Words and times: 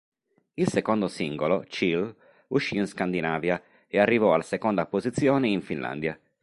Il 0.55 0.67
secondo 0.67 1.07
singolo 1.07 1.59
"Chill" 1.67 2.11
uscì 2.47 2.75
in 2.75 2.87
Scandinavia 2.87 3.61
e 3.85 3.99
arrivò 3.99 4.33
alla 4.33 4.41
seconda 4.41 4.87
posizione 4.87 5.47
in 5.47 5.61
Finlandia. 5.61 6.19